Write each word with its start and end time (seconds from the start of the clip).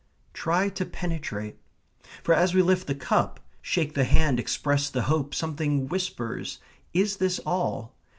"Try 0.33 0.69
to 0.69 0.83
penetrate," 0.83 1.59
for 2.23 2.33
as 2.33 2.55
we 2.55 2.63
lift 2.63 2.87
the 2.87 2.95
cup, 2.95 3.39
shake 3.61 3.93
the 3.93 4.03
hand, 4.03 4.39
express 4.39 4.89
the 4.89 5.03
hope, 5.03 5.35
something 5.35 5.87
whispers, 5.89 6.57
Is 6.91 7.17
this 7.17 7.37
all? 7.45 7.93